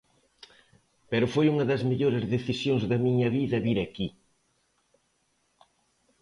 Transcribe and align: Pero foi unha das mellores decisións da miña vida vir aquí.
Pero 1.11 1.31
foi 1.33 1.45
unha 1.53 1.65
das 1.71 1.85
mellores 1.89 2.23
decisións 2.35 2.83
da 2.89 2.97
miña 3.05 3.27
vida 3.37 3.63
vir 3.65 3.77
aquí. 3.79 4.07